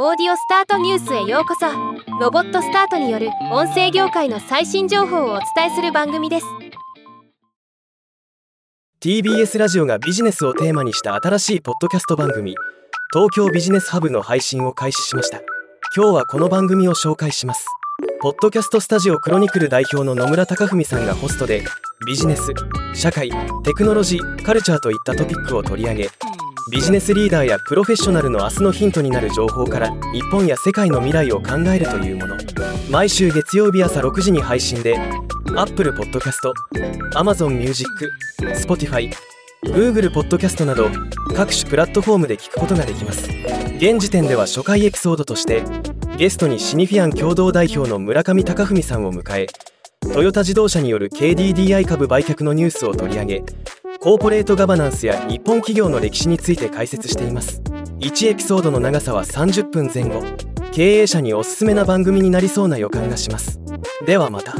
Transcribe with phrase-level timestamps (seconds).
[0.00, 1.66] オーディオスタートニュースへようこそ。
[2.20, 6.46] ロボットスタートによる音声業界の最新情報をお伝えする番組です。
[9.00, 12.54] TBS ラジオがビジネスをテーマにした新しいポッドキャスト番組
[13.12, 15.40] 東京ビジネスハブの配信を開始しました。
[15.96, 17.66] 今日はこの番組を紹介します。
[18.20, 21.64] ポッドキャストスタジオクロニクル代表の野村貴文さんがホストで
[22.06, 22.52] ビジネス
[22.94, 23.32] 社会
[23.64, 26.08] テクノロジーカルチャーといったトピックを取り上げ
[26.70, 32.36] ビジネスリーダーやプロフェッショナルの明日のヒントになる情報から日本や世界の未来を考えるというもの。
[32.90, 34.98] 毎週月曜日朝6時に配信で
[35.56, 36.52] Apple Podcast、
[37.14, 37.88] Amazon Music、
[38.54, 39.10] Spotify、
[39.64, 40.90] Google Podcast など
[41.34, 43.30] 各種プラットフォームで聞くことができます。
[43.76, 45.62] 現時点では初回エピソードとして
[46.18, 49.46] ゲストにシニフィアン共同代表の村上隆文さんを迎え
[50.12, 53.44] トヨタ自動車による KDDI 株売却のニュースを取り上げ
[54.00, 57.60] コーポレートガバナンスや日本企業の歴史について解説しています。
[57.98, 60.22] 1エピソードの長さは30分前後。
[60.70, 63.58] 経営者におすすめな番組になりそうな予感がします。
[64.06, 64.54] ではまた。